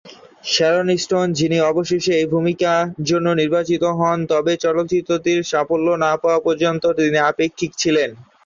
[0.43, 6.83] Sharon Stone, যিনি অবশেষে এই ভূমিকার জন্য নির্বাচিত হন, তবে চলচ্চিত্রটির সাফল্য না হওয়া পর্যন্ত
[6.99, 8.09] তিনি আপেক্ষিক ছিলেন।